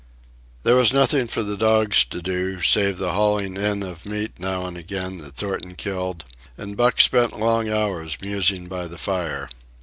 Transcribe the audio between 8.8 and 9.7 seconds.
the fire.